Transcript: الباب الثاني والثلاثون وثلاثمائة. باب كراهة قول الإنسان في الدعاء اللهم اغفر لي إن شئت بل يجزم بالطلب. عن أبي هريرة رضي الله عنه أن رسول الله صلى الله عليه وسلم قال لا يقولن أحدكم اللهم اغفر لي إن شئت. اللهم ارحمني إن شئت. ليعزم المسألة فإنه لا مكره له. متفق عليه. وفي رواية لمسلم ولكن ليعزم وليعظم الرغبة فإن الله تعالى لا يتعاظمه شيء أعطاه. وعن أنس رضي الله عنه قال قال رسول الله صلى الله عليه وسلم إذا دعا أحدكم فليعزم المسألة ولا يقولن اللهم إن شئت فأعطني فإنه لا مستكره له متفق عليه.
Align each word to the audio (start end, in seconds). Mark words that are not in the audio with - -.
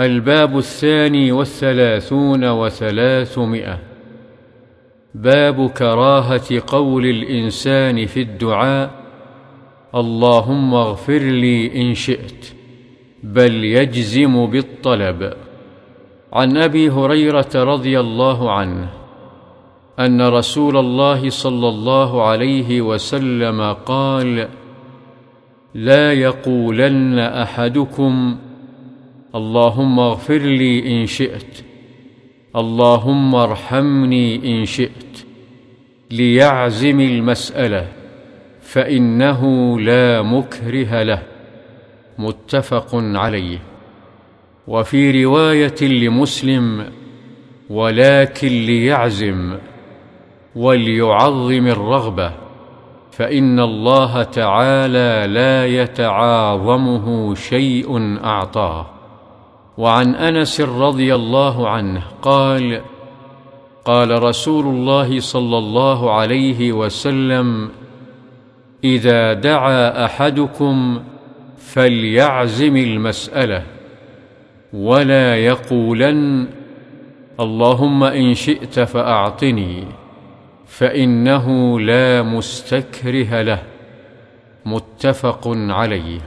الباب 0.00 0.58
الثاني 0.58 1.32
والثلاثون 1.32 2.50
وثلاثمائة. 2.50 3.78
باب 5.14 5.70
كراهة 5.70 6.62
قول 6.66 7.06
الإنسان 7.06 8.06
في 8.06 8.22
الدعاء 8.22 8.90
اللهم 9.94 10.74
اغفر 10.74 11.18
لي 11.18 11.82
إن 11.82 11.94
شئت 11.94 12.52
بل 13.22 13.64
يجزم 13.64 14.46
بالطلب. 14.46 15.32
عن 16.32 16.56
أبي 16.56 16.90
هريرة 16.90 17.50
رضي 17.54 18.00
الله 18.00 18.52
عنه 18.52 18.88
أن 19.98 20.22
رسول 20.22 20.76
الله 20.76 21.30
صلى 21.30 21.68
الله 21.68 22.26
عليه 22.28 22.80
وسلم 22.80 23.72
قال 23.72 24.48
لا 25.74 26.12
يقولن 26.12 27.18
أحدكم 27.18 28.36
اللهم 29.34 30.00
اغفر 30.00 30.38
لي 30.38 31.00
إن 31.00 31.06
شئت. 31.06 31.64
اللهم 32.56 33.34
ارحمني 33.34 34.60
إن 34.60 34.64
شئت. 34.64 35.24
ليعزم 36.10 37.00
المسألة 37.00 37.88
فإنه 38.60 39.80
لا 39.80 40.22
مكره 40.22 41.02
له. 41.02 41.22
متفق 42.18 42.88
عليه. 42.94 43.58
وفي 44.68 45.24
رواية 45.24 45.82
لمسلم 45.82 46.86
ولكن 47.70 48.48
ليعزم 48.48 49.56
وليعظم 50.56 51.66
الرغبة 51.66 52.32
فإن 53.12 53.60
الله 53.60 54.22
تعالى 54.22 55.32
لا 55.32 55.66
يتعاظمه 55.66 57.34
شيء 57.34 58.18
أعطاه. 58.24 58.99
وعن 59.78 60.14
أنس 60.14 60.60
رضي 60.60 61.14
الله 61.14 61.68
عنه 61.68 62.02
قال 62.22 62.80
قال 63.84 64.22
رسول 64.22 64.66
الله 64.66 65.20
صلى 65.20 65.58
الله 65.58 66.12
عليه 66.12 66.72
وسلم 66.72 67.70
إذا 68.84 69.32
دعا 69.32 70.04
أحدكم 70.04 71.02
فليعزم 71.58 72.76
المسألة 72.76 73.62
ولا 74.72 75.36
يقولن 75.36 76.48
اللهم 77.40 78.04
إن 78.04 78.34
شئت 78.34 78.80
فأعطني 78.80 79.84
فإنه 80.66 81.80
لا 81.80 82.22
مستكره 82.22 83.42
له 83.42 83.62
متفق 84.66 85.48
عليه. 85.48 86.20